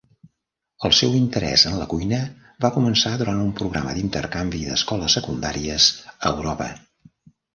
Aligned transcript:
El 0.87 0.93
seu 0.99 1.11
interès 1.17 1.65
en 1.71 1.75
la 1.81 1.85
cuina 1.91 2.21
va 2.65 2.71
començar 2.77 3.11
durant 3.21 3.43
un 3.43 3.53
programa 3.61 3.93
d'intercanvi 3.97 4.61
d'escoles 4.69 5.17
secundàries 5.19 5.91
a 6.15 6.33
Europa. 6.33 6.71